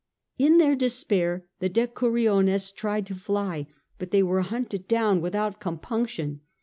In 0.39 0.57
their 0.57 0.75
despair 0.75 1.45
the 1.59 1.69
decuriones 1.69 2.71
try 2.73 3.01
to 3.01 3.13
fly, 3.13 3.67
but 3.99 4.09
they 4.09 4.23
are 4.23 4.39
hunted 4.41 4.87
down 4.87 5.21
without 5.21 5.59
compunction. 5.59 6.41